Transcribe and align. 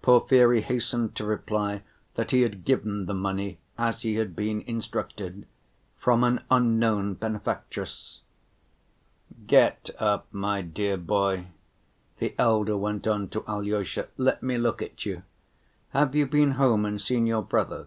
Porfiry 0.00 0.62
hastened 0.62 1.14
to 1.16 1.26
reply 1.26 1.82
that 2.14 2.30
he 2.30 2.40
had 2.40 2.64
given 2.64 3.04
the 3.04 3.12
money, 3.12 3.58
as 3.76 4.00
he 4.00 4.14
had 4.14 4.34
been 4.34 4.62
instructed, 4.62 5.46
"from 5.98 6.24
an 6.24 6.40
unknown 6.50 7.12
benefactress." 7.12 8.22
"Get 9.46 9.90
up, 9.98 10.26
my 10.32 10.62
dear 10.62 10.96
boy," 10.96 11.48
the 12.16 12.34
elder 12.38 12.78
went 12.78 13.06
on 13.06 13.28
to 13.28 13.44
Alyosha. 13.46 14.08
"Let 14.16 14.42
me 14.42 14.56
look 14.56 14.80
at 14.80 15.04
you. 15.04 15.22
Have 15.90 16.14
you 16.14 16.26
been 16.28 16.52
home 16.52 16.86
and 16.86 16.98
seen 16.98 17.26
your 17.26 17.42
brother?" 17.42 17.86